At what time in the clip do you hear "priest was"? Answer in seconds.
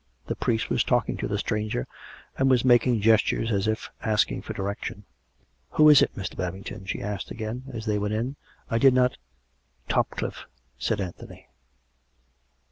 0.35-0.83